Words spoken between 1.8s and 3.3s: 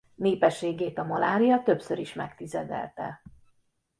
is megtizedelte.